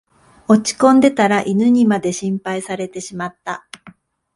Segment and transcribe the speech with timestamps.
[0.47, 3.67] 落ちこんでたら犬にまで心配されてしまった